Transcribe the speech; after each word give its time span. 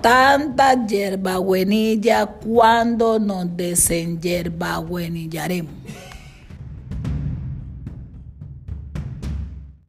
Tanta 0.00 0.86
hierbabuenilla 0.86 2.26
cuando 2.26 3.18
nos 3.18 3.56
desenhierbabuenillaremos. 3.56 5.72